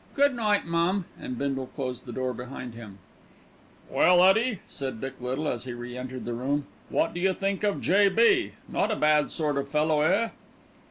"Good 0.15 0.33
night, 0.35 0.65
mum." 0.65 1.05
And 1.19 1.37
Bindle 1.37 1.67
closed 1.67 2.07
the 2.07 2.11
door 2.11 2.33
behind 2.33 2.73
him. 2.73 2.97
"Well, 3.87 4.23
Ettie," 4.23 4.61
said 4.67 4.99
Dick 4.99 5.13
Little, 5.21 5.47
as 5.47 5.65
he 5.65 5.73
re 5.73 5.95
entered 5.95 6.25
the 6.25 6.33
room, 6.33 6.65
"what 6.89 7.13
do 7.13 7.19
you 7.19 7.35
think 7.35 7.63
of 7.63 7.81
J. 7.81 8.09
B.? 8.09 8.53
Not 8.67 8.89
a 8.89 8.95
bad 8.95 9.29
sort 9.29 9.57
of 9.59 9.69
fellow, 9.69 10.01
eh?" 10.01 10.29